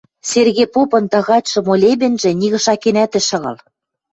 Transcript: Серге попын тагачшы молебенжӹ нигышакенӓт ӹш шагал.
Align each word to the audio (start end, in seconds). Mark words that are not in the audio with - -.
Серге 0.29 0.65
попын 0.73 1.05
тагачшы 1.11 1.59
молебенжӹ 1.67 2.31
нигышакенӓт 2.39 3.13
ӹш 3.19 3.25
шагал. 3.29 3.57